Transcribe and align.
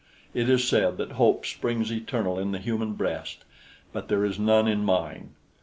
It 0.33 0.49
is 0.49 0.67
said 0.67 0.97
that 0.97 1.11
hope 1.11 1.45
springs 1.45 1.91
eternal 1.91 2.39
in 2.39 2.53
the 2.53 2.57
human 2.57 2.93
breast; 2.93 3.45
but 3.93 4.07
there 4.07 4.25
is 4.25 4.39
none 4.39 4.67
in 4.67 4.83
mine. 4.83 5.35